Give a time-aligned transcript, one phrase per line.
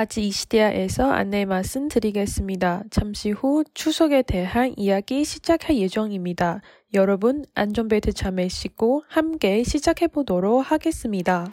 [0.00, 2.84] 아직 이 시대에서 안내 말씀 드리겠습니다.
[2.90, 6.62] 잠시 후 추석에 대한 이야기 시작할 예정입니다.
[6.94, 11.48] 여러분 안전벨트 잘 매시고 함께 시작해 보도록 하겠습니다.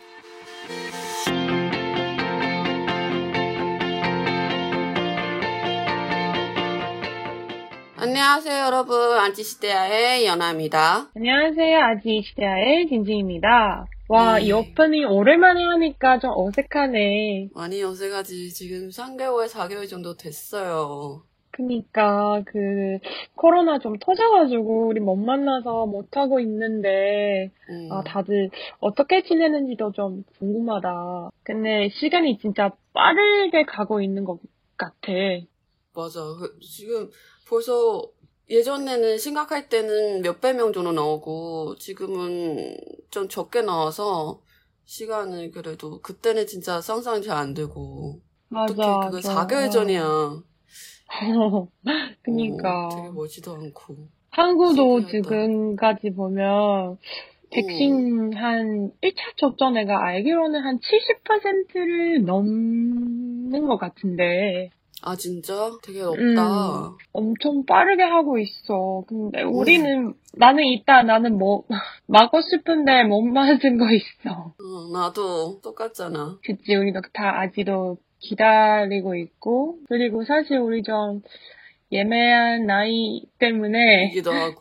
[7.97, 8.97] 안녕하세요, 여러분.
[9.19, 11.09] 안티시대아의 연아입니다.
[11.13, 11.79] 안녕하세요.
[11.79, 13.87] 아지시대아의 진지입니다.
[14.09, 14.45] 와, 네.
[14.45, 17.49] 이 오프닝 오랜만에 하니까 좀 어색하네.
[17.53, 18.53] 많이 어색하지.
[18.53, 21.23] 지금 3개월, 4개월 정도 됐어요.
[21.51, 22.99] 그니까, 그,
[23.35, 31.31] 코로나 좀 터져가지고, 우리 못 만나서 못하고 있는데, 음, 아, 다들 어떻게 지내는지도 좀 궁금하다.
[31.43, 34.39] 근데 시간이 진짜 빠르게 가고 있는 것
[34.77, 35.11] 같아.
[35.95, 36.19] 맞아.
[36.39, 37.09] 그, 지금
[37.49, 38.03] 벌써
[38.49, 42.77] 예전에는 심각할 때는 몇백 명 정도 나오고 지금은
[43.09, 44.41] 좀 적게 나와서
[44.85, 48.97] 시간을 그래도 그때는 진짜 상상이 잘 안 되고 맞아.
[48.99, 50.41] 어떻게 그거 4개월 전이야.
[52.21, 52.87] 그니까.
[52.87, 54.07] 어, 되게 멀지도 않고.
[54.31, 55.07] 한국도 신기하다.
[55.09, 56.97] 지금까지 보면
[57.51, 64.69] 백신 한 1차 접종 내가 알기로는 한 70%를 넘는 것 같은데
[65.03, 65.71] 아 진짜?
[65.83, 66.95] 되게 없다.
[67.13, 69.03] 엄청 빠르게 하고 있어.
[69.07, 71.63] 근데 우리는 나는 있다 나는 뭐
[72.07, 74.53] 맞고 싶은데 못 맞은 거 있어.
[74.59, 76.39] 어, 나도 똑같잖아.
[76.43, 81.21] 그치 우리도 다 아직도 기다리고 있고 그리고 사실 우리 좀
[81.91, 84.13] 예매한 나이 때문에.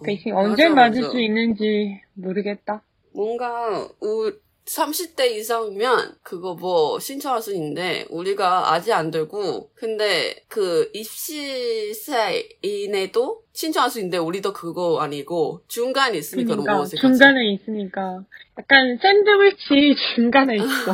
[0.05, 1.11] 백신 언제 맞아, 맞을 맞아.
[1.13, 2.83] 수 있는지 모르겠다.
[3.15, 4.31] 뭔가 우
[4.67, 13.45] 30대 이상이면 그거 뭐 신청할 수 있는데 우리가 아직 안 되고 근데 그 입시세 이내도
[13.53, 17.01] 신청할 수 있는데 우리도 그거 아니고 중간에 있으니까 그러니까 너무 어색하지.
[17.19, 18.25] 중간에 있으니까
[18.59, 20.93] 약간 샌드위치 중간에 있어.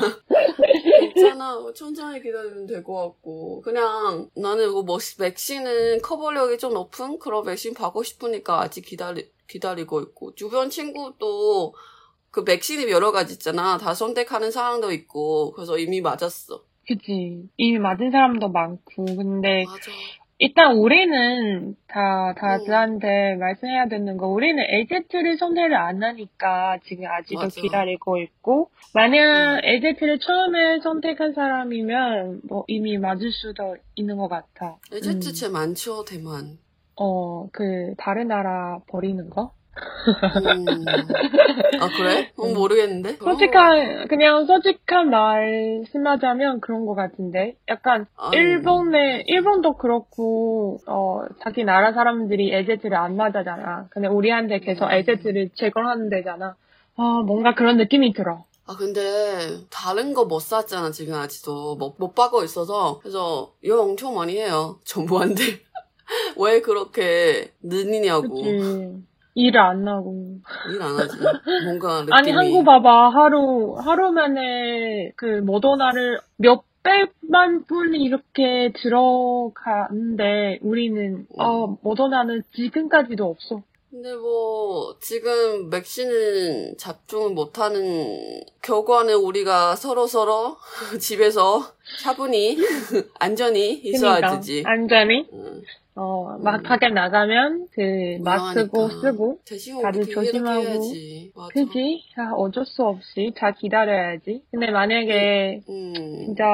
[1.15, 1.59] 괜찮아.
[1.75, 3.63] 천천히 기다리면 될 것 같고.
[3.63, 10.01] 그냥 나는 이거 뭐 백신은 커버력이 좀 높은 그런 백신 받고 싶으니까 아직 기다리, 기다리고
[10.03, 10.35] 있고.
[10.35, 11.75] 주변 친구도
[12.33, 13.79] 그 백신이 여러 가지 있잖아.
[13.79, 15.53] 다 선택하는 사람도 있고.
[15.53, 16.63] 그래서 이미 맞았어.
[16.89, 17.49] 그치.
[17.59, 19.05] 이미 맞은 사람도 많고.
[19.05, 19.93] 근데 맞아.
[20.39, 27.61] 일단 우리는 다 다들한테 말씀해야 되는 거 우리는 에제트를 선택을 안 하니까 지금 아직도 맞아.
[27.61, 29.61] 기다리고 있고 만약 음.
[29.63, 34.79] 에제트를 처음에 선택한 사람이면 뭐 이미 맞을 수도 있는 것 같아.
[34.91, 35.33] 에제트 음.
[35.33, 36.59] 제 많죠, 대만.
[36.97, 39.53] 어, 그 다른 나라 버리는 거?
[39.77, 40.85] 음.
[41.81, 42.31] 아, 그래?
[42.37, 43.17] 어, 모르겠는데.
[43.17, 47.57] 솔직한, 그냥 솔직한 말씀하자면 그런 것 같은데.
[47.69, 48.31] 약간, 아유.
[48.39, 53.87] 일본에, 일본도 그렇고, 어, 자기 나라 사람들이 에제트를 안 맞아잖아.
[53.91, 54.93] 근데 우리한테 계속 음.
[54.93, 56.57] 에제트를 제공하는 데잖아.
[56.97, 58.45] 아, 뭔가 그런 느낌이 들어.
[58.67, 59.01] 아, 근데,
[59.71, 61.77] 다른 거 못 샀잖아, 지금 아직도.
[61.77, 62.99] 못, 못 받고 있어서.
[63.01, 64.79] 그래서, 일 엄청 많이 해요.
[64.85, 65.43] 정부한테.
[66.39, 68.29] 왜 그렇게 느리냐고.
[68.43, 69.03] 그치.
[69.35, 70.37] 일을 안 하고.
[70.73, 71.17] 일 안 하지.
[71.65, 72.13] 뭔가 느낌이.
[72.17, 73.11] 아니, 한국 봐봐.
[73.11, 83.63] 하루, 하루 만에 그 모더나를 몇 백만 분이 이렇게 들어가는데, 우리는, 어, 모더나는 지금까지도 없어.
[83.91, 90.57] 근데 뭐, 지금 맥신은 접종을 못하는 결과는 우리가 서로 서로
[90.99, 91.63] 집에서
[92.03, 92.57] 차분히,
[93.21, 94.63] 안전히 있어야 그러니까, 되지.
[94.67, 95.63] 안전히, 응.
[95.95, 99.01] 어, 막 밖에 나가면 그 마스크 위험하니까.
[99.01, 99.39] 쓰고,
[99.83, 100.93] 다들 조심하고.
[101.53, 102.05] 그지?
[102.17, 104.43] 아, 어쩔 수 없이 잘 기다려야지.
[104.51, 105.95] 근데 만약에 음.
[105.95, 106.45] 진짜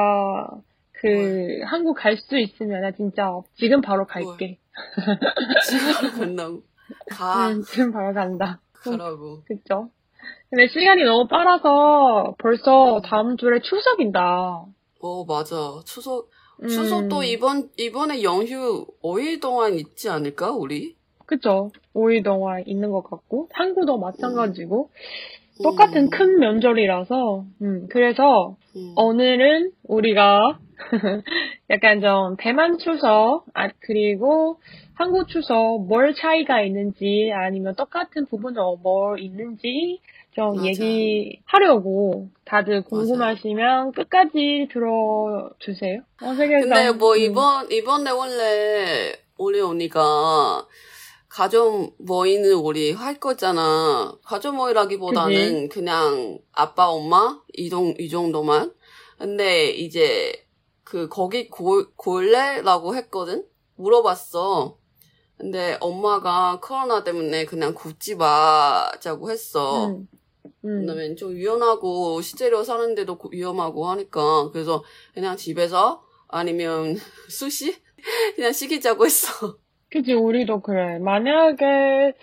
[0.93, 4.57] 그 한국 갈 수 있으면 나 진짜 지금 바로 갈게.
[5.67, 6.63] 지금 간다고.
[7.09, 7.47] 가.
[7.51, 8.59] 응, 지금 바로 간다.
[8.73, 9.43] 가라고.
[9.45, 9.89] 그쵸?
[10.49, 14.65] 근데 시간이 너무 빨라서 벌써 다음 주에 추석이다.
[15.01, 15.55] 어, 맞아.
[15.85, 16.29] 추석,
[16.63, 20.95] 음, 추석도 이번, 이번에 연휴 5일 동안 있지 않을까, 우리?
[21.25, 21.71] 그쵸?
[21.93, 25.63] 5일 동안 있는 것 같고, 한국도 마찬가지고, 음.
[25.63, 28.93] 똑같은 큰 명절이라서, 음, 그래서 음.
[28.95, 30.59] 오늘은 우리가
[31.69, 34.59] 약간 좀 대만 추석, 아, 그리고
[34.93, 39.99] 한국 추석 뭘 차이가 있는지 아니면 똑같은 부분은 뭘 있는지
[40.35, 40.67] 좀 맞아.
[40.67, 46.01] 얘기하려고 다들 궁금하시면 끝까지 들어주세요.
[46.21, 46.67] 어, 세계에서.
[46.67, 47.19] 근데 뭐 음.
[47.19, 50.65] 이번, 이번에 원래 우리 언니가
[51.27, 54.17] 가족 모임을 우리 할 거잖아.
[54.23, 58.73] 가족 모임이라기보다는 그냥 아빠, 엄마 이, 정, 이 정도만.
[59.17, 60.33] 근데 이제
[60.83, 63.45] 그 거기 골, 골래라고 했거든?
[63.75, 64.77] 물어봤어.
[65.37, 69.87] 근데 엄마가 코로나 때문에 그냥 굽지 마자고 했어.
[69.87, 70.07] 음.
[70.65, 70.79] 음.
[70.87, 76.95] 왜냐면 좀 위험하고 실제로 사는데도 고- 위험하고 하니까 그래서 그냥 집에서 아니면
[77.29, 77.75] 수시?
[78.35, 79.57] 그냥 시키자고 했어.
[79.91, 80.99] 그치, 우리도 그래.
[80.99, 82.13] 만약에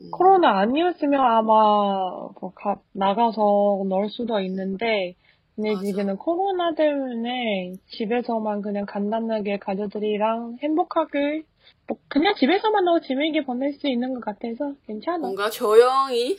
[0.00, 0.10] 음.
[0.12, 5.16] 코로나 아니었으면 아마 뭐 가- 나가서 놀 수도 있는데,
[5.56, 5.84] 근데 맞아.
[5.86, 11.42] 지금은 코로나 때문에 집에서만 그냥 간단하게 가족들이랑 행복하게,
[11.88, 15.18] 뭐 그냥 집에서만 너무 재미있게 보낼 수 있는 것 같아서 괜찮아.
[15.18, 16.36] 뭔가 조용히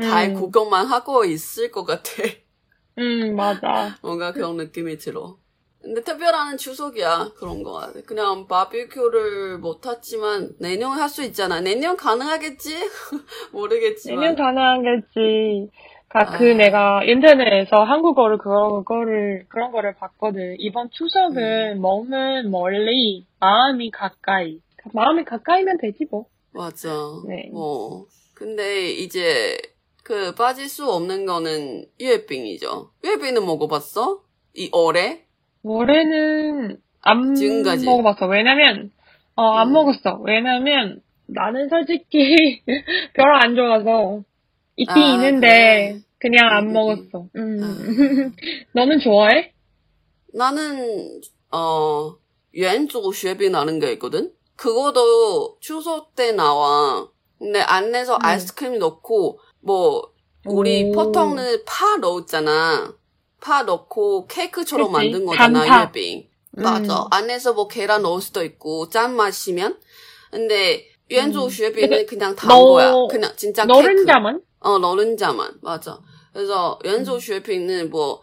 [0.00, 0.34] 잘 음.
[0.34, 2.10] 구경만 하고 있을 것 같아.
[2.98, 3.96] 음, 맞아.
[4.02, 5.36] 뭔가 그런 느낌이 들어.
[5.80, 7.30] 근데 특별한 추석이야.
[7.36, 8.00] 그런 거 같아.
[8.04, 11.60] 그냥 바비큐를 못 했지만 내년 할 수 있잖아.
[11.60, 12.74] 내년 가능하겠지?
[13.52, 14.20] 모르겠지만.
[14.20, 15.70] 내년 가능하겠지.
[16.10, 16.54] 아, 그 아.
[16.56, 20.56] 내가 인터넷에서 한국어를 그런 거를 그런 거를 봤거든.
[20.58, 24.60] 이번 추석은 몸은 멀리, 마음이 가까이.
[24.92, 26.26] 마음이 가까이면 되지 뭐.
[26.52, 26.88] 맞아.
[27.26, 27.50] 네.
[27.52, 28.06] 뭐.
[28.34, 29.58] 근데 이제
[30.08, 32.92] 그 빠질 수 없는 거는 유해빙이죠.
[33.04, 34.22] 유해빙은 먹어봤어?
[34.54, 35.26] 이 올해?
[35.62, 37.84] 올해는 안 지금까지.
[37.84, 38.26] 먹어봤어.
[38.26, 38.90] 왜냐면
[39.36, 39.72] 어 안 음.
[39.74, 40.18] 먹었어.
[40.24, 42.62] 왜냐면 나는 솔직히
[43.12, 44.22] 별로 안 좋아서
[44.76, 47.26] 있긴 아, 있는데 그냥 음, 안 음, 먹었어.
[47.36, 47.60] 음.
[47.62, 48.32] 아.
[48.72, 49.52] 너는 좋아해?
[50.32, 51.20] 나는
[51.52, 52.16] 어
[52.54, 54.32] 유엔조 쉐빙이라는 게 있거든.
[54.56, 57.06] 그거도 추석 때 나와.
[57.38, 58.20] 근데 안에서 음.
[58.22, 60.12] 아이스크림 넣고 뭐
[60.46, 60.92] 우리 오.
[60.92, 62.94] 보통은 파 넣었잖아.
[63.40, 65.10] 파 넣고 케이크처럼 그치.
[65.10, 65.76] 만든 거잖아 단파.
[65.82, 66.28] 유해빙.
[66.58, 66.62] 음.
[66.62, 67.06] 맞아.
[67.10, 69.78] 안에서 뭐 계란 넣을 수도 있고 짠 맛이면.
[70.30, 71.50] 근데 유엔조 음.
[71.50, 72.92] 쉐빙은 그냥 단 너- 거야.
[73.10, 73.64] 그냥 진짜.
[73.64, 74.42] 너른자만?
[74.60, 75.58] 어, 너른자만.
[75.62, 76.00] 맞아.
[76.32, 77.20] 그래서 연소 음.
[77.20, 78.22] 슈에핑은 뭐,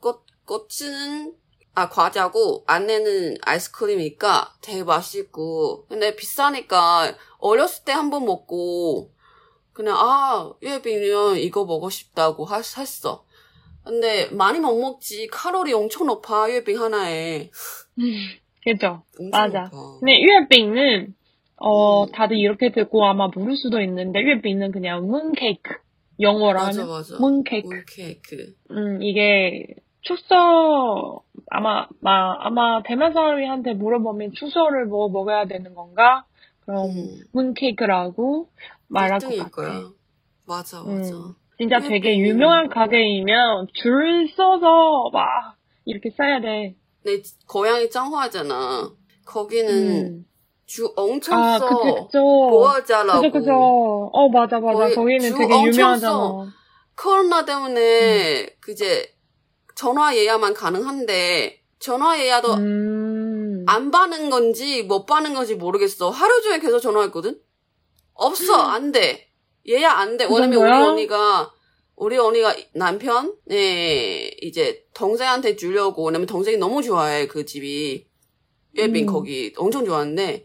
[0.00, 1.34] 꽃, 꽃은,
[1.74, 9.12] 아, 과자고, 안에는 아이스크림이니까 되게 맛있고, 근데 비싸니까, 어렸을 때 한 번 먹고,
[9.74, 13.24] 그냥, 아, 유해빙이면 이거 먹고 싶다고 하- 했어.
[13.84, 15.26] 근데 많이 못 먹지.
[15.26, 17.50] 칼로리 엄청 높아, 유해빙 하나에.
[18.64, 19.02] 그죠.
[19.20, 19.62] 엄청 맞아.
[19.64, 19.98] 높아.
[20.00, 21.14] 근데 유해빙은
[21.56, 22.12] 어 음.
[22.12, 25.74] 다들 이렇게 듣고 아마 모를 수도 있는데 유해빙은 그냥 문케이크
[26.18, 27.16] 영어로 맞아, 하면 맞아.
[27.18, 27.66] 문케이크.
[27.68, 28.54] 문케이크.
[28.70, 29.66] 음 이게
[30.00, 36.24] 추석 아마 마, 아마 대만 사람이한테 물어보면 추석을 뭐 먹어야 되는 건가?
[36.60, 37.20] 그럼 음.
[37.32, 38.48] 문케이크라고
[38.88, 39.50] 말할 것 1등일 같아.
[39.50, 39.90] 거야.
[40.46, 40.96] 맞아, 음.
[40.98, 41.10] 맞아.
[41.58, 46.76] 진짜 유해빙은- 되게 유명한 가게이면 줄 서서 막 이렇게 써야 돼.
[47.04, 48.90] 내 고향이 짱화잖아.
[49.26, 50.24] 거기는 음.
[50.66, 51.66] 주 엄청 아, 써.
[51.68, 52.18] 그쵸, 그쵸.
[52.50, 53.20] 보아자라고.
[53.22, 53.52] 그죠, 그죠.
[54.12, 54.94] 어, 맞아, 맞아.
[54.94, 56.12] 거기는 주 되게 엄청 유명하잖아.
[56.12, 56.46] 써.
[56.96, 59.06] 코로나 때문에 그제
[59.74, 63.64] 전화 예약만 가능한데 전화 예약도 음.
[63.66, 66.10] 안 받는 건지 못 받는 건지 모르겠어.
[66.10, 67.38] 하루 종일 계속 전화했거든.
[68.14, 69.28] 없어, 안 돼.
[69.66, 70.26] 예약 안 돼.
[70.26, 70.88] 그 왜냐면 우리 정도야?
[70.90, 71.52] 언니가
[71.96, 78.06] 우리 언니가 남편 네 이제 동생한테 주려고 왜냐면 동생이 너무 좋아해 그 집이
[78.76, 79.12] 예빈 음.
[79.12, 80.44] 거기 엄청 좋아하는데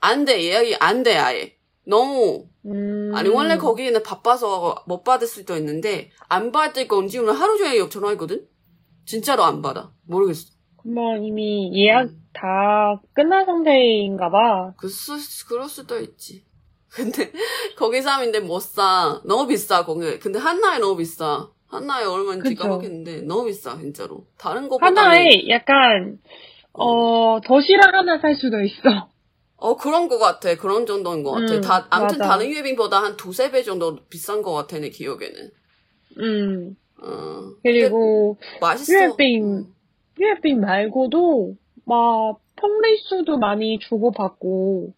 [0.00, 0.42] 안 돼.
[0.44, 1.56] 예약이 안 돼 아예.
[1.86, 3.12] 너무 음.
[3.14, 8.46] 아니 원래 거기는 바빠서 못 받을 수도 있는데 안 받을 건지 오늘 하루 종일 전화했거든.
[9.06, 9.92] 진짜로 안 받아.
[10.06, 10.50] 모르겠어.
[10.84, 14.74] 뭐 이미 예약 다 끝난 상태인가 봐.
[14.78, 15.16] 그 수,
[15.48, 16.44] 그럴 수도 있지.
[16.90, 17.30] 근데
[17.76, 19.20] 거기 사람인데 못 사.
[19.24, 20.18] 너무 비싸 거기.
[20.18, 21.48] 근데 한나에 너무 비싸.
[21.66, 22.62] 한나에 얼마인지 그쵸.
[22.62, 24.26] 까먹겠는데 너무 비싸 진짜로.
[24.38, 26.18] 다른 거보다는 하나에 약간,
[26.72, 29.08] 어, 도시락 하나 살 수도 있어.
[29.60, 30.54] 어 그런 거 같아.
[30.54, 31.54] 그런 정도인 것 같아.
[31.54, 32.30] 음, 다 아무튼 맞아.
[32.30, 35.50] 다른 유해빙보다 한 두세 배 정도 비싼 것 같아 내 기억에는.
[36.20, 36.76] 음.
[37.02, 37.50] 어.
[37.62, 38.92] 그리고 맛있어.
[38.92, 39.44] 유해빙.
[39.44, 39.74] 음.
[40.18, 44.94] 유해빙 말고도 막 펑리수도 많이 주고 받고.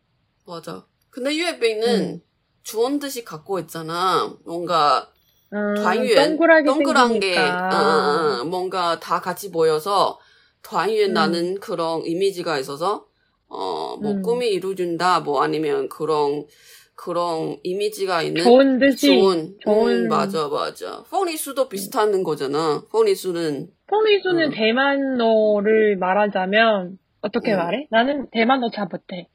[0.47, 0.85] 맞아.
[1.11, 2.23] 근데 UFO는
[2.63, 4.35] 주원 듯이 갖고 있잖아.
[4.45, 5.11] 뭔가
[5.53, 10.19] 아, 단위엔 동그란 게 아, 뭔가 다 같이 모여서
[10.63, 11.13] 단위에 음.
[11.15, 13.07] 나는 그런 이미지가 있어서
[13.49, 14.23] 어뭐 음.
[14.23, 16.47] 꿈이 이루어진다 뭐 아니면 그런
[16.95, 19.93] 그런 이미지가 있는 좋은 듯이 음, 좋은, 좋은.
[20.05, 21.69] 음, 맞아 맞아 펑리수도 음.
[21.69, 24.51] 비슷한 거잖아 펑리수는 펑리수는 어.
[24.51, 27.87] 대만어를 말하자면 어떻게 말해?
[27.91, 29.29] 나는 대만어 잘 못해.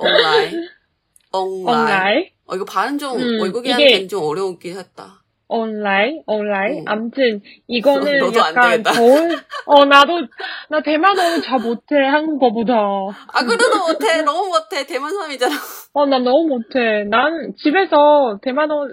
[0.00, 0.68] 온라인
[1.32, 2.28] 온라인?
[2.46, 6.80] 어 이거 발음 좀 음, 외국인한테는 좀 어려웠긴 했다 온라인, 온라인.
[6.80, 6.84] 음.
[6.88, 8.84] 암튼 이거는 안 약간.
[8.84, 9.30] 좋은.
[9.64, 10.26] 어 나도
[10.68, 12.74] 나 대만어는 잘 못해 한국어보다.
[12.74, 15.54] 아 그래도 못해 너무 못해 대만 사람이잖아
[15.94, 17.04] 어나 너무 못해.
[17.04, 18.88] 난 집에서 대만어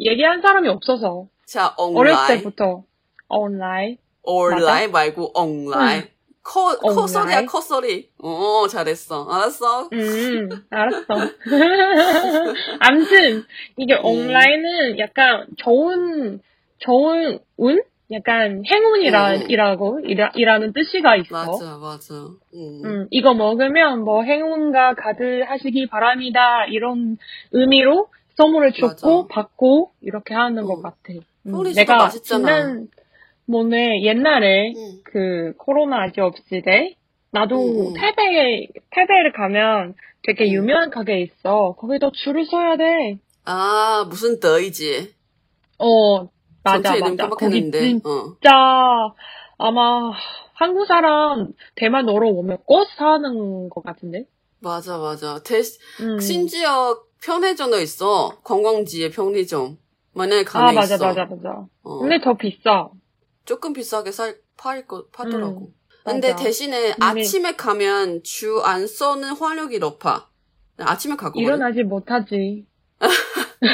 [0.00, 2.82] 얘기한 사람이 없어서 자 어렸을 온라인 때부터
[3.28, 3.96] 온라인.
[4.22, 6.04] 온라인 말고 온라인.
[6.44, 6.94] 커, 온라인.
[6.96, 8.10] 커소리야, 커 소리.
[8.22, 9.26] 어, 잘했어.
[9.28, 9.88] 알았어.
[9.92, 11.06] 음 알았어.
[12.80, 13.44] 암튼
[13.78, 14.04] 이게 음.
[14.04, 16.40] 온라인은 약간 좋은
[16.78, 17.82] 좋은 운
[18.12, 19.50] 약간 행운이라, 음, 음.
[19.50, 21.34] 이라고, 이라, 이라는 뜻이가 있어.
[21.46, 22.14] 맞아, 맞아.
[22.54, 22.82] 음.
[22.84, 26.66] 음, 이거 먹으면 뭐 행운과 가득하시기 바랍니다.
[26.68, 27.16] 이런
[27.52, 29.28] 의미로 선물을 줬고, 맞아.
[29.30, 30.82] 받고, 이렇게 하는 것 음.
[30.82, 30.98] 같아.
[31.46, 32.46] 음, 내가 맛있잖아.
[32.46, 32.88] 지난,
[33.46, 35.00] 뭐네, 옛날에 음.
[35.04, 36.96] 그 코로나 아직 없을 때
[37.30, 37.94] 나도 음, 음.
[37.94, 40.52] 태베 태베를 가면 되게 음.
[40.52, 41.74] 유명한 가게 있어.
[41.78, 43.18] 거기도 줄을 서야 돼.
[43.44, 45.14] 아, 무슨 더이지?
[45.78, 46.28] 어
[46.62, 47.28] 맞아 맞아.
[47.28, 47.70] 거기.
[47.70, 49.14] 진짜 어.
[49.58, 50.12] 아마
[50.54, 54.24] 한국 사람 대만 오러 오면 꼭 사는 것 같은데.
[54.60, 55.40] 맞아, 맞아.
[55.44, 55.60] 대,
[56.00, 56.18] 음.
[56.20, 58.38] 심지어 편의점도 있어.
[58.44, 59.76] 관광지에 편의점.
[60.14, 61.06] 만약에 아 가면 맞아 있어.
[61.06, 61.66] 맞아 맞아.
[61.82, 61.98] 어.
[61.98, 62.88] 근데 더 비싸.
[63.44, 65.72] 조금 비싸게 살, 팔 거, 팔더라고.
[66.04, 66.44] 근데 음, 맞아.
[66.44, 70.28] 대신에 근데- 아침에 가면 주 안 써는 활력이 높아.
[70.78, 71.40] 아침에 가거든.
[71.42, 72.66] 일어나지 못하지.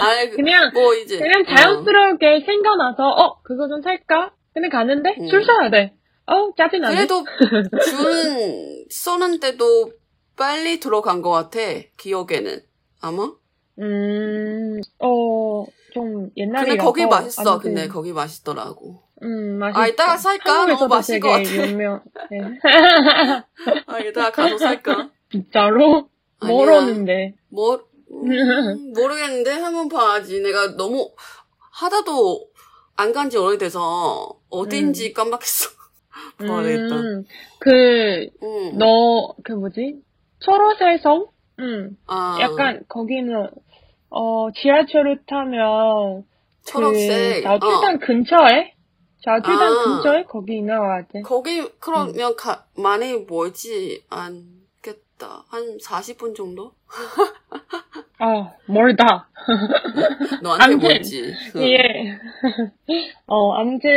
[0.00, 1.18] 아니, 그- 그냥 뭐 이제.
[1.18, 1.44] 그냥 어.
[1.54, 4.34] 자연스럽게 생겨나서 어 그거 좀 살까?
[4.54, 5.28] 근데 가는데 음.
[5.28, 5.94] 줄 서야 돼.
[6.26, 6.94] 어 짜증나네.
[6.94, 7.24] 그래도
[7.84, 9.92] 줄 써는데도
[10.36, 11.58] 빨리 들어간 것 같아.
[11.96, 12.60] 기억에는.
[13.00, 13.32] 아마?
[13.78, 16.66] 음, 어, 좀 옛날에.
[16.66, 17.58] 근데 거기 맛있어.
[17.58, 19.02] 근데 거기 맛있더라고.
[19.22, 19.80] 음, 맛있어.
[19.80, 20.66] 아, 이따가 살까?
[20.66, 21.42] 너무 맛있을 것 같아.
[21.44, 22.02] 유명.
[22.30, 22.38] 네.
[23.86, 25.10] 아, 이따가 가서 살까?
[25.30, 26.08] 진짜로?
[26.40, 26.56] 아니야.
[26.56, 27.34] 멀었는데.
[27.50, 27.80] 뭐,
[28.10, 30.40] 음, 모르겠는데 한번 봐야지.
[30.40, 31.10] 내가 너무
[31.72, 32.48] 하다도
[32.96, 35.70] 안 간 지 오래돼서 어딘지 깜빡했어.
[36.38, 36.96] 봐야겠다.
[36.96, 37.24] 음,
[37.58, 38.78] 그, 응.
[38.78, 40.02] 너, 그 뭐지?
[40.40, 41.26] 초록새성?
[41.60, 43.48] 음, 아, 약간 거기는,
[44.14, 46.24] 어, 지하철을 타면,
[46.66, 47.36] 초록색.
[47.36, 48.74] 그, 자주단 근처에?
[49.24, 49.84] 자주단 아.
[49.84, 50.24] 근처에?
[50.24, 51.18] 거기 같아.
[51.18, 55.44] 어, 거기 그러면 가, 많이 멀지 않겠다.
[55.48, 56.72] 한 40분 정도?
[58.18, 59.30] 아, 멀다.
[60.42, 61.32] 너한테 멀지.
[61.56, 61.62] 응.
[61.62, 62.18] 예.
[63.26, 63.90] 어, 아무튼,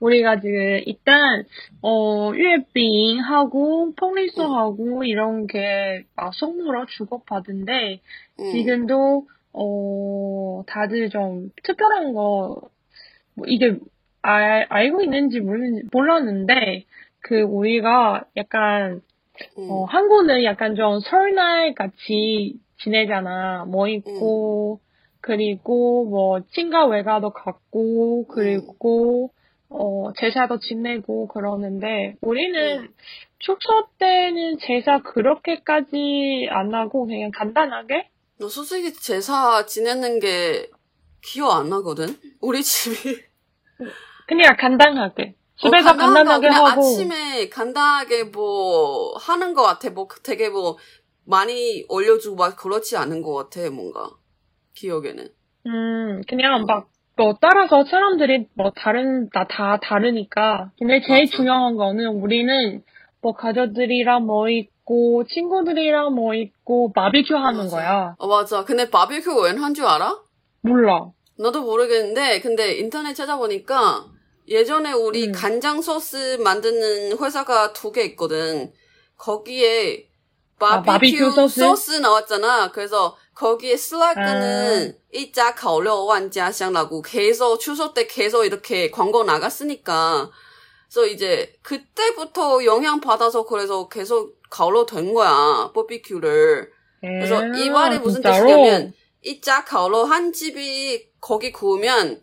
[0.00, 1.44] 우리가 지금, 일단,
[1.82, 8.00] 어, 유해빙하고, 펑리소하고, 이런 게, 막 선물로 주고받은데,
[8.40, 8.52] 응.
[8.52, 12.60] 지금도, 어, 다들 좀 특별한 거,
[13.34, 13.78] 뭐, 이게,
[14.22, 16.84] 알, 알고 있는지 모르는지, 몰랐는데,
[17.20, 19.02] 그, 우리가 약간,
[19.58, 19.66] 응.
[19.70, 23.64] 어, 한국은 약간 좀 설날 같이 지내잖아.
[23.66, 24.80] 뭐 있고,
[25.20, 29.30] 그리고 뭐 친가 외가도 갔고, 그리고
[29.68, 32.88] 어, 제사도 지내고 그러는데, 우리는 응.
[33.38, 38.08] 축소 때는 제사 그렇게까지 안 하고 그냥 간단하게?
[38.42, 40.68] 너 솔직히 제사 지내는 게
[41.22, 42.08] 기억 안 나거든?
[42.40, 43.22] 우리 집이.
[44.26, 45.36] 그냥 간단하게.
[45.58, 45.92] 집에서 어.
[45.92, 46.80] 간단하게 그냥 하고.
[46.80, 49.90] 아침에 간단하게 뭐 하는 것 같아.
[49.90, 50.76] 뭐 되게 뭐
[51.24, 53.70] 많이 올려주고 막 그렇지 않은 것 같아.
[53.70, 54.10] 뭔가
[54.74, 55.28] 기억에는.
[55.66, 60.72] 음, 그냥 막, 뭐, 따라서 사람들이 뭐, 다른, 다, 다 다르니까.
[60.80, 61.36] 근데 제일 맞아.
[61.36, 62.82] 중요한 거는 우리는
[63.20, 64.48] 뭐, 가족들이랑 뭐
[64.86, 67.76] 있고, 친구들이랑 뭐 있고, 바비큐 하는 맞아.
[67.76, 68.14] 거야.
[68.18, 68.64] 어 맞아.
[68.64, 70.18] 근데 바비큐 웬 한 줄 알아?
[70.62, 71.10] 몰라.
[71.38, 74.04] 나도 모르겠는데 근데 인터넷 찾아보니까
[74.48, 75.32] 예전에 우리 음.
[75.32, 78.72] 간장 소스 만드는 회사가 두 개 있거든.
[79.16, 80.08] 거기에
[80.58, 81.60] 아, 바비큐 바비큐 소스?
[81.60, 81.90] 소스?
[81.92, 82.70] 나왔잖아.
[82.72, 85.02] 그래서 거기에 슬라그는 아.
[85.12, 90.30] 이자 가오려 완자샹라고 계속 추석 때 계속 이렇게 광고 나갔으니까
[90.92, 95.72] 그래서 이제 그때부터 영향 받아서 그래서 계속 가오려 된 거야.
[95.74, 96.70] 바비큐를.
[97.00, 98.46] 그래서 이 말이 무슨 아, 진짜로?
[98.46, 102.20] 뜻이냐면 이자 가오로 한 집이 거기 구우면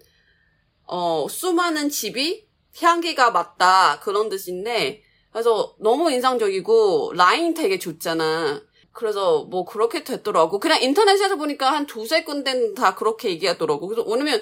[0.86, 2.48] 어 수많은 집이
[2.80, 8.62] 향기가 맞다 그런 뜻인데 그래서 너무 인상적이고 라인 되게 좋잖아.
[8.92, 10.60] 그래서 뭐 그렇게 됐더라고.
[10.60, 13.88] 그냥 인터넷에서 보니까 한 두세 군데는 다 그렇게 얘기하더라고.
[13.88, 14.40] 그래서 왜냐면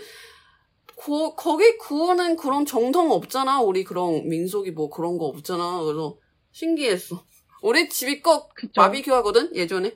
[0.98, 3.62] 고, 거기 구우는 그런 정통 없잖아.
[3.62, 5.82] 우리 그런 민속이 뭐 그런 거 없잖아.
[5.84, 6.18] 그래서
[6.52, 7.24] 신기했어.
[7.62, 8.72] 우리 집이 꼭 그쵸.
[8.76, 9.92] 바비큐 하거든 예전에.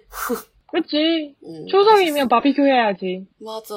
[0.72, 1.36] 그치.
[1.43, 3.25] 음, 추석이면 바비큐 해야지.
[3.39, 3.75] 맞아.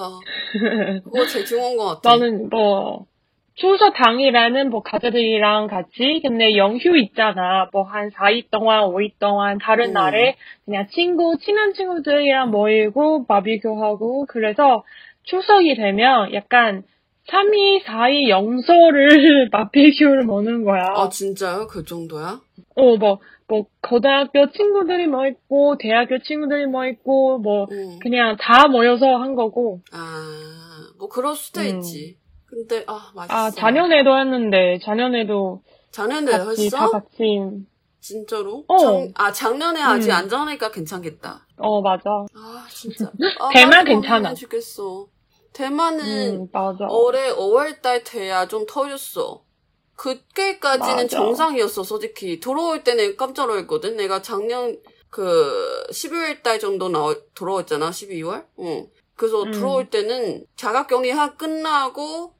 [1.04, 2.16] 그거 제일 중요한 것 같아.
[2.16, 3.06] 나는 뭐,
[3.54, 7.68] 추석 당일에는 뭐 가족들이랑 같이, 근데 연휴 있잖아.
[7.72, 9.92] 뭐 한 4일 동안, 5일 동안, 다른 음.
[9.94, 14.82] 날에 그냥 친구, 친한 친구들이랑 모이고, 바비큐 하고, 그래서
[15.24, 16.82] 추석이 되면 약간
[17.28, 20.82] 3일, 4일 영서를 바비큐를 먹는 거야.
[20.94, 21.66] 아 진짜요?
[21.66, 22.40] 그 정도야?
[22.76, 27.98] 어, 뭐, 뭐, 고등학교 친구들이 뭐 있고, 대학교 친구들이 뭐 있고, 뭐, 응.
[28.00, 29.80] 그냥 다 모여서 한 거고.
[29.92, 31.78] 아, 뭐 그럴 수도 음.
[31.78, 32.16] 있지.
[32.46, 33.34] 근데 아 맛있어.
[33.36, 36.90] 아, 작년에도 했는데, 작년에도 작년에 같이, 다 했어?
[36.90, 37.22] 같이,
[38.00, 38.64] 진짜로?
[38.68, 38.78] 어.
[38.78, 40.14] 작, 아 작년에 아직 음.
[40.14, 41.46] 안 전하니까 괜찮겠다.
[41.56, 42.02] 어, 맞아.
[42.34, 43.10] 아 진짜.
[43.40, 44.34] 아, 대만 괜찮아.
[44.34, 45.06] 좋겠어.
[45.54, 46.48] 대만은 음.
[46.90, 49.42] 올해 5월달 돼야 좀 터졌어.
[49.96, 51.08] 그때까지는 맞아.
[51.08, 52.40] 정상이었어, 솔직히.
[52.40, 53.96] 들어올 때는 깜짝 놀랐거든.
[53.96, 58.44] 내가 작년 그 12월달 정도 나올 들어왔잖아, 12월.
[58.58, 58.88] 응.
[59.14, 59.52] 그래서 음.
[59.52, 62.34] 들어올 때는 자가격리 하 끝나고 어,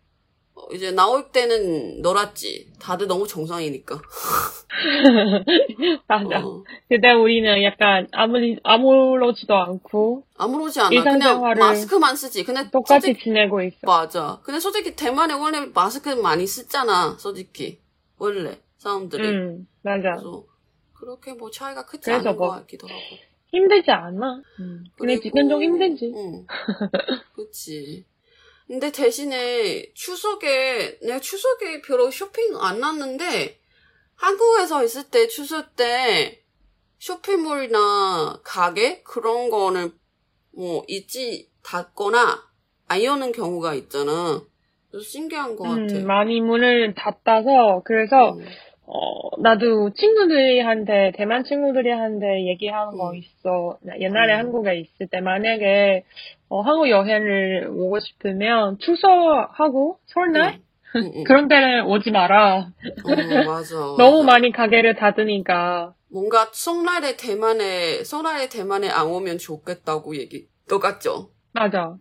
[0.72, 2.72] 이제 나올 때는 놀았지.
[2.80, 4.00] 다들 너무 정상이니까.
[6.06, 6.46] 맞아.
[6.46, 6.64] 어.
[6.88, 11.02] 그때 우리는 약간 아무리 아무렇지도 않고 아무렇지 않아.
[11.02, 12.44] 그냥 마스크만 쓰지.
[12.44, 13.76] 근데 똑같이 솔직히- 지내고 있어.
[13.82, 14.40] 맞아.
[14.44, 17.16] 근데 솔직히 대만에 원래 마스크 많이 쓰잖아.
[17.18, 17.80] 솔직히
[18.18, 19.28] 원래 사람들이.
[19.28, 20.12] 음, 맞아.
[20.12, 20.44] 그래서
[20.94, 22.98] 그렇게 뭐 차이가 크지 않은 뭐- 것 같기도 하고.
[23.48, 24.42] 힘들지 않아?
[24.60, 24.84] 음.
[24.98, 26.12] 근데 지금 좀 힘들지.
[26.14, 26.46] 응.
[27.34, 28.04] 그치.
[28.66, 33.60] 근데 대신에 추석에, 내가 추석에 별로 쇼핑 안 났는데,
[34.16, 36.42] 한국에서 있을 때 추석 때
[36.98, 39.02] 쇼핑몰이나 가게?
[39.02, 39.92] 그런 거는
[40.52, 42.42] 뭐 있지, 닫거나
[42.86, 44.42] 안 여는 경우가 있잖아.
[45.02, 45.80] 신기한 것 같아.
[45.80, 48.46] 음, 많이 문을 닫아서 그래서 음.
[48.86, 53.16] 어, 나도 친구들이한테, 대만 친구들이한테 얘기하는 거 음.
[53.16, 53.78] 있어.
[53.82, 54.38] 나 옛날에 음.
[54.40, 56.04] 한국에 있을 때 만약에,
[56.48, 60.58] 어, 한국 여행을 오고 싶으면 추석하고 설날?
[60.96, 61.24] 응, 응.
[61.24, 62.58] 그런 때는 오지 마라.
[62.58, 62.64] 어,
[63.46, 63.74] 맞아.
[63.98, 64.22] 너무.
[64.24, 65.94] 많이 가게를 닫으니까.
[66.10, 71.30] 뭔가 설날에 대만에 설날에 대만에 안 오면 좋겠다고 얘기 똑같죠.
[71.52, 71.96] 맞아.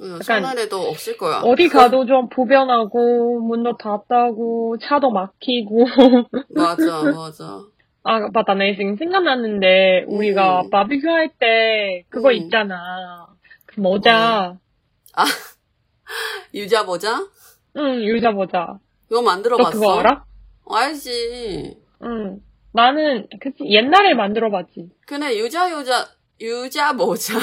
[0.00, 1.40] 응, 약간 설날에도 없을 거야.
[1.44, 5.84] 어디 가도 좀 보변하고, 문도 닫다고, 차도 막히고.
[6.54, 7.60] 맞아, 맞아.
[8.02, 8.54] 아, 맞다.
[8.54, 10.70] 내 지금 생각났는데, 우리가 음.
[10.70, 12.34] 바비큐 할 때 그거 음.
[12.34, 13.26] 있잖아.
[13.66, 14.58] 그 모자.
[16.54, 17.26] 유자 모자?
[17.76, 18.78] 응, 유자 모자.
[19.10, 19.78] 이거 만들어 너 봤어?
[19.78, 20.24] 그거 알아?
[20.68, 21.76] 알지.
[22.02, 22.40] 응.
[22.72, 24.90] 나는, 그치, 옛날에 만들어봤지.
[25.06, 26.08] 근데 유자 유자
[26.40, 27.34] 유자 모자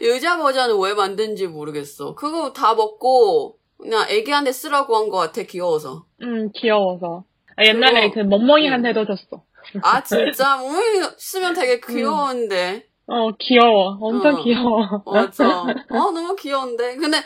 [0.00, 2.14] 유자 모자는 왜 만든지 모르겠어.
[2.14, 6.04] 그거 다 먹고 그냥 애기한테 쓰라고 한 것 같아 귀여워서.
[6.22, 7.24] 응, 귀여워서.
[7.56, 9.42] 아, 옛날에 그거- 그 멍멍이한테도 줬어.
[9.82, 10.70] 아 진짜 뭐
[11.18, 12.86] 쓰면 되게 귀여운데.
[13.08, 13.98] 어, 귀여워.
[14.00, 14.42] 엄청 어.
[14.42, 15.02] 귀여워.
[15.06, 15.60] 맞아.
[15.62, 16.96] 어, 너무 귀여운데.
[16.96, 17.18] 근데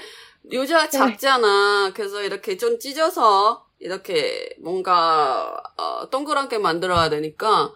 [0.52, 0.90] 유자가 네.
[0.90, 1.92] 작잖아.
[1.94, 7.70] 그래서 이렇게 좀 찢어서 이렇게 뭔가 어, 동그랗게 만들어야 되니까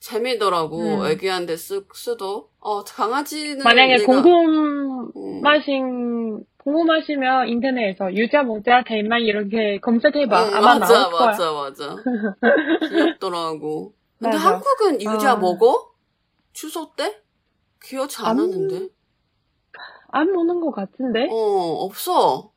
[0.00, 0.78] 재미더라고.
[1.02, 1.06] 음.
[1.06, 2.48] 애기한테 쓰, 쓰도.
[2.60, 6.44] 어, 강아지는 만약에 내가- 궁금하신, 음.
[6.58, 10.48] 궁금하시면 인터넷에서 유자 모자 대만 이렇게 검색해봐.
[10.48, 11.26] 응, 아마 맞아, 나올 거야.
[11.26, 11.96] 맞아, 맞아.
[12.90, 13.92] 귀엽더라고.
[14.18, 14.50] 근데 맞아.
[14.50, 15.36] 한국은 유자 아.
[15.36, 15.90] 먹어?
[16.52, 17.16] 추석 때?
[17.82, 18.88] 귀엽지 안- 않았는데?
[20.12, 21.28] 안 먹는 것 같은데?
[21.30, 21.34] 어,
[21.84, 22.50] 없어.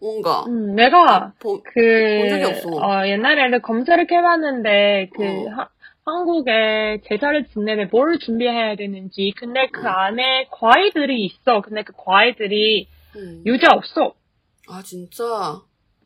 [0.00, 0.44] 뭔가.
[0.46, 2.68] 음, 내가 보- 그, 적이 없어.
[2.70, 5.48] 어, 옛날에는 검색을 해봤는데, 그, 어.
[5.56, 5.68] 하-
[6.08, 9.90] 한국에 제사를 지내면 뭘 준비해야 되는지, 근데 그 어.
[9.90, 11.60] 안에 과일들이 있어.
[11.62, 13.42] 근데 그 과일들이 음.
[13.46, 14.14] 유자 없어.
[14.68, 15.62] 아, 진짜?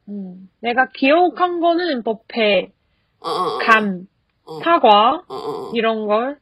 [0.08, 2.72] 음, 내가 기억한 거는 뭐 배,
[3.20, 3.58] 어, 어, 어.
[3.58, 4.06] 감,
[4.44, 4.60] 어.
[4.62, 5.24] 사과.
[5.74, 6.38] 이런 걸,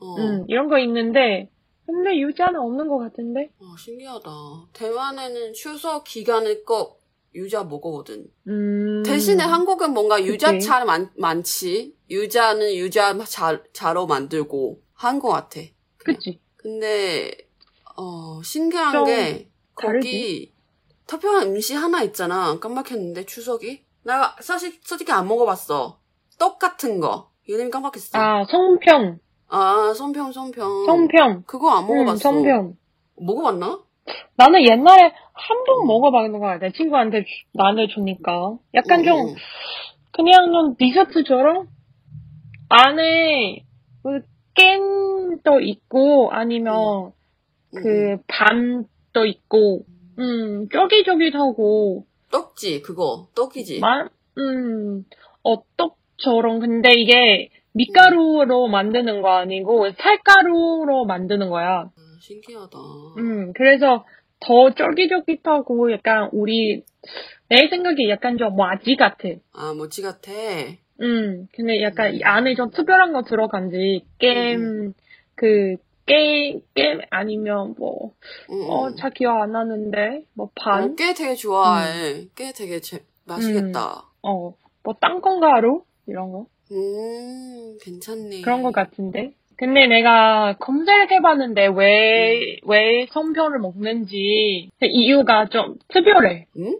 [0.00, 0.16] 어.
[0.16, 1.48] 음, 이런 거 있는데,
[1.86, 3.50] 근데 유자는 없는 것 같은데?
[3.60, 4.30] 어, 신기하다.
[4.74, 6.97] 대만에는 추석 기간에 꼭
[7.38, 8.26] 유자 먹거든.
[8.48, 9.02] 음.
[9.06, 10.66] 대신에 한국은 뭔가 유자 그치.
[10.66, 11.94] 차 많, 많지.
[12.10, 15.60] 유자는 유자 자, 자로 만들고 한 것 같아.
[15.98, 16.40] 그치.
[16.56, 17.30] 근데
[17.96, 20.52] 어 신기한 좀게 거기?
[21.06, 22.58] 특별한 음식 하나 있잖아.
[22.58, 23.84] 깜빡했는데 추석이.
[24.04, 26.00] 내가 사실 솔직히 안 먹어봤어.
[26.38, 27.30] 떡 같은 거.
[27.46, 28.18] 이름이 깜빡했어.
[28.18, 29.18] 아, 아, 성평.
[29.94, 30.84] 손평 손평.
[30.86, 31.44] 성평.
[31.46, 32.18] 그거 안 응, 먹어봤어.
[32.18, 32.76] 성평.
[33.16, 33.80] 먹어봤나?
[34.36, 35.86] 나는 옛날에 한번 음.
[35.86, 36.70] 먹어봤는 것 같아.
[36.70, 38.58] 친구한테 주- 나눠주니까.
[38.74, 39.34] 약간 응, 좀, 응,
[40.12, 41.68] 그냥 좀 디저트처럼?
[42.68, 43.64] 안에,
[44.02, 44.20] 그
[44.54, 47.12] 깬도 있고, 아니면, 응,
[47.76, 47.82] 응.
[47.82, 49.84] 그, 밤도 있고,
[50.18, 53.80] 음, 쫄깃쫄깃하고, 떡지 그거 떡이지.
[53.80, 54.06] 마,
[54.38, 55.04] 음,
[55.44, 56.58] 어 떡처럼.
[56.60, 61.84] 근데 이게 밀가루로 만드는 거 아니고, 살가루로 만드는 거야.
[61.84, 62.76] 아, 신기하다.
[63.18, 64.04] 음, 그래서
[64.40, 66.82] 더 쫄깃쫄깃하고 약간 우리,
[67.48, 69.28] 내 생각에 약간 좀 와지 같아.
[69.52, 70.30] 아 모찌 같아.
[71.00, 74.92] 음, 근데 약간 이 안에 좀 특별한 거 들어간지, 겜,
[75.34, 78.14] 그, 깨, 깨, 아니면 뭐,
[78.50, 78.70] 응, 응.
[78.70, 82.26] 어, 잘 기억 안 나는데, 뭐, 어, 되게 좋아해.
[82.34, 84.06] 깨 되게 제, 맛있겠다.
[84.22, 85.84] 어, 뭐, 땅콩가루?
[86.06, 86.46] 이런 거?
[86.72, 88.42] 음, 괜찮네.
[88.42, 89.34] 그런 것 같은데.
[89.58, 96.46] 근데 내가 검색해봤는데 왜, 왜 성편을 먹는지 이유가 좀 특별해.
[96.58, 96.78] 응?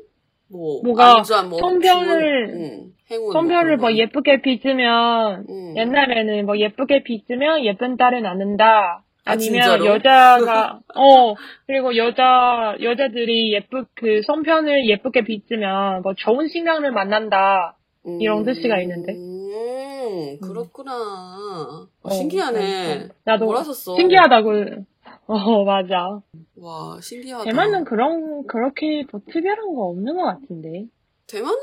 [0.50, 2.92] 뭐, 뭐가 뭐, 주문, 응.
[3.32, 5.76] 성편을 뭐, 뭐 예쁘게 빚으면, 응.
[5.76, 9.02] 옛날에는 뭐 예쁘게 빚으면 예쁜 딸은 낳는다.
[9.24, 9.84] 아니면 진짜로?
[9.84, 11.34] 여자가 어
[11.66, 17.76] 그리고 여자 여자들이 예쁘 그 손편을 예쁘게 빗으면 뭐 좋은 신랑을 만난다
[18.20, 19.12] 이런 뜻이가 있는데.
[19.12, 19.87] 음,
[20.40, 21.86] 그렇구나.
[22.02, 23.04] 어, 신기하네.
[23.04, 23.96] 어, 나도 썼어?
[23.96, 24.50] 신기하다고
[25.26, 26.20] 어 맞아
[26.56, 27.44] 와, 신기하다.
[27.44, 30.86] 대만은 그런 그렇게 뭐 특별한 거 없는 것 같은데
[31.26, 31.56] 대만은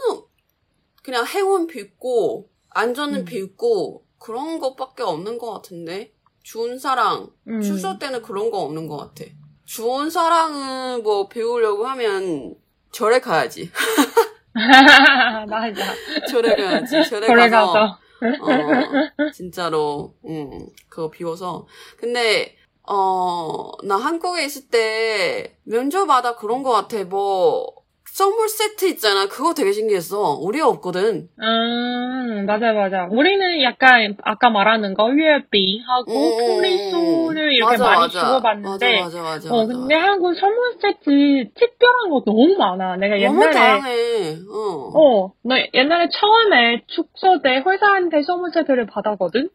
[1.05, 3.25] 그냥 행운 빚고, 안전은 음.
[3.25, 6.11] 빚고, 그런 것밖에 없는 것 같은데?
[6.41, 7.27] 좋은 사랑.
[7.47, 7.61] 음.
[7.61, 9.25] 추석 때는 그런 거 없는 것 같아.
[9.65, 12.55] 좋은 사랑은 뭐 배우려고 하면
[12.91, 13.69] 절에 가야지.
[15.49, 15.93] 맞아
[16.29, 17.03] 절에 가야지.
[17.09, 17.73] 절에 거래 가서.
[17.73, 17.99] 가서
[18.41, 21.67] 어, 진짜로, 음, 그거 비워서.
[21.97, 27.03] 근데, 어, 나 한국에 있을 때 면접마다 그런 거 같아.
[27.05, 27.84] 뭐,
[28.15, 29.27] 선물 세트 있잖아.
[29.27, 30.39] 그거 되게 신기했어.
[30.39, 31.27] 우리 없거든.
[31.37, 33.09] 음, 맞아, 맞아.
[33.11, 38.19] 우리는 약간, 아까 말하는 거, 유해빙하고, 음, 풍리수를 이렇게 맞아, 많이 맞아.
[38.21, 39.53] 주고받는데, 맞아, 맞아, 맞아.
[39.53, 39.67] 어.
[39.67, 42.95] 근데 한국 선물 세트 특별한 거 너무 많아.
[42.95, 44.37] 내가 옛날에, 다양해.
[44.49, 44.91] 어.
[44.97, 49.49] 어, 나 옛날에 처음에 축소 때 회사한테 선물 세트를 받았거든?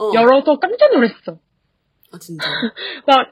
[0.00, 0.10] 어.
[0.14, 1.38] 열어서 깜짝 놀랐어.
[2.12, 2.44] 아, 진짜.
[3.06, 3.30] 막,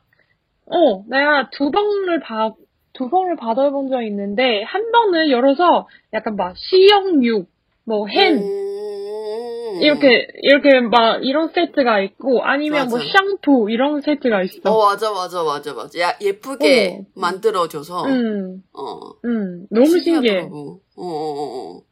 [0.67, 2.55] 어, 내가 두 번을 받,
[3.03, 7.49] 두 번을 받아본 적 있는데, 한 번은 열어서 약간 막 시영육,
[7.85, 9.83] 뭐 햄, 음.
[9.83, 13.11] 이렇게, 이렇게 막 이런 세트가 있고, 아니면 뭐 맞아.
[13.11, 14.71] 샴푸 이런 세트가 있어.
[14.71, 15.99] 어, 맞아, 맞아, 맞아, 맞아.
[15.99, 17.07] 야, 예쁘게 어.
[17.21, 18.05] 만들어줘서.
[18.05, 19.01] 음, 어.
[19.25, 20.21] 음, 너무 신기해.
[20.23, 20.81] 신기하더라고.
[20.97, 21.83] 어, 어, 어, 어.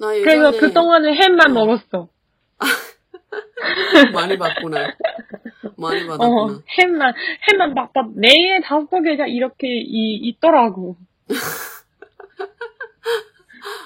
[0.00, 1.54] 나 예전에 그래서 그 동안은 햄만 어.
[1.54, 2.08] 먹었어.
[4.12, 4.94] 많이 받구나.
[5.76, 6.62] 많이 어, 받았구나.
[6.78, 7.14] 햄만,
[7.50, 10.96] 햄만 막, 막, 네 개, 다섯 개가 이렇게 이, 있더라고.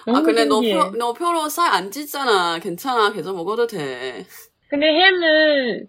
[0.06, 0.90] 아, 근데 너, 신기해.
[0.90, 2.58] 표, 너 표로 살안 찌잖아.
[2.58, 3.12] 괜찮아.
[3.12, 4.24] 계속 먹어도 돼.
[4.68, 5.88] 근데 햄은,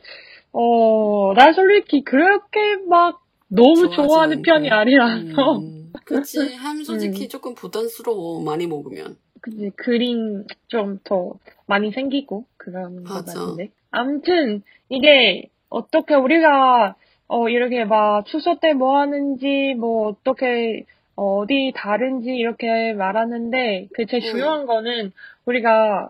[0.53, 4.41] 어, 나 솔직히 그렇게 막 너무 좋아하는 않고.
[4.43, 5.57] 편이 아니라서.
[5.59, 6.39] 음, 그치.
[6.39, 8.43] 햄 솔직히 조금 부담스러워.
[8.43, 9.17] 많이 먹으면.
[9.45, 11.33] 그치, 그림 좀더
[11.67, 13.39] 많많이 생기고, 그런 거 맞아.
[13.39, 13.69] 같은데.
[13.91, 16.95] 아무튼, 이게, 어떻게 우리가,
[17.27, 24.07] 어, 이렇게 막, 추석 때 뭐 하는지, 뭐, 어떻게, 어, 어디 다른지 이렇게 말하는데, 그
[24.07, 24.31] 제일 응.
[24.31, 25.11] 중요한 거는,
[25.45, 26.09] 우리가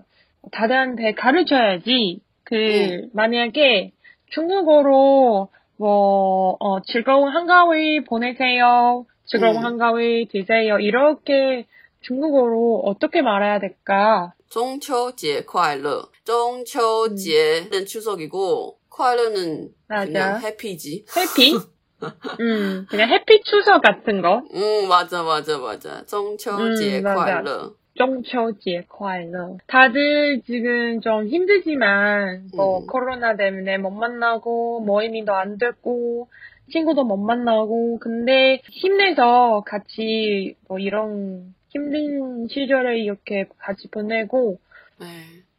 [0.54, 3.10] 다들한테 가르쳐야지, 그, 응.
[3.14, 3.92] 만약에
[4.30, 9.06] 중국어로, 뭐, 어, 즐거운 한가위 보내세요.
[9.26, 9.66] 즐거운 응.
[9.66, 10.80] 한가위 드세요.
[10.80, 11.66] 이렇게
[12.05, 14.33] 중국어로 어떻게 말해야 될까?
[14.49, 16.09] 中秋节快乐.
[16.25, 20.07] 中秋节는 추석이고, 快乐는 맞아.
[20.07, 21.05] 그냥 해피지.
[21.17, 21.55] 해피?
[22.41, 24.43] 음, 그냥 해피 추석 같은 거.
[24.55, 26.03] 응, 맞아, 맞아, 맞아.
[26.07, 27.15] 中秋节 음, 맞아.
[27.15, 27.75] 快乐.
[27.95, 29.59] 中秋节快乐.
[29.67, 32.87] 다들 지금 좀 힘들지만, 뭐, 음.
[32.87, 36.29] 코로나 때문에 못 만나고, 모임이 더 안 됐고,
[36.73, 44.60] 친구도 못 만나고, 근데 힘내서 같이 뭐 이런 힘든 시절을 이렇게 같이 보내고,
[44.98, 45.08] 네.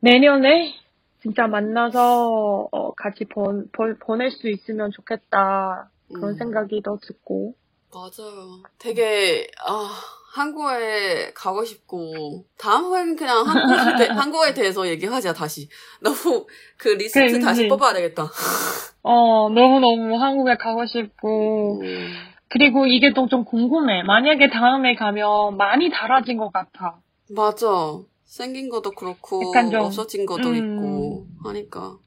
[0.00, 0.74] 내년에
[1.22, 5.90] 진짜 만나서 어, 같이 보, 보, 보낼 수 있으면 좋겠다.
[6.14, 6.38] 그런 음.
[6.38, 7.54] 생각이 더 듣고.
[7.92, 8.62] 맞아요.
[8.78, 9.90] 되게, 아,
[10.34, 15.68] 한국에 가고 싶고, 다음 회는 그냥 한국에, 대- 한국에 대해서 얘기하자, 다시.
[16.00, 16.46] 너무
[16.78, 17.68] 그 리스트 그래, 다시 그치.
[17.68, 18.30] 뽑아야 되겠다.
[19.02, 21.80] 어, 너무 너무 한국에 가고 싶고.
[21.82, 24.03] 음, 그리고 이게 또 좀 궁금해.
[24.03, 26.99] 만약에 다음에 가면 많이 달라진 것 같아.
[27.29, 27.67] 맞아.
[28.25, 30.55] 생긴 것도 그렇고, 약간 좀, 없어진 것도 음.
[30.55, 31.97] 있고, 하니까.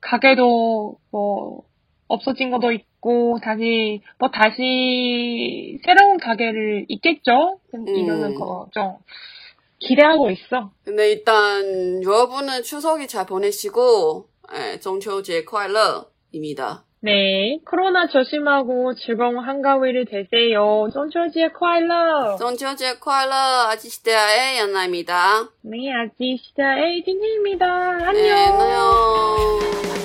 [0.00, 1.62] 가게도 뭐
[2.08, 7.60] 없어진 것도 있고 다시 뭐 다시 새로운 가게를 있겠죠?
[7.72, 8.96] 이거는 거 좀
[9.78, 10.70] 기대하고 있어.
[10.84, 16.84] 근데 일단, 여러분은 추석이 잘 보내시고, 예, 中秋节快乐입니다.
[17.05, 20.89] 네, 코로나 조심하고 즐거운 한가위를 되세요.
[20.91, 22.35] 쫀쫄지의 콰일러!
[22.37, 23.35] 쫀쫄지의 콰일러,
[23.69, 25.47] 아지시다의 연나입니다.
[25.61, 27.67] 네, 아지시다의 디니입니다.
[27.67, 28.13] 안녕!
[28.13, 30.04] 네, 안녕!